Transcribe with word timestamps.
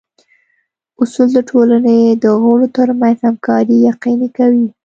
اصول 1.01 1.27
د 1.33 1.39
ټولنې 1.49 1.97
د 2.23 2.25
غړو 2.41 2.67
ترمنځ 2.77 3.17
همکاري 3.27 3.77
یقیني 3.89 4.29
کوي. 4.37 4.67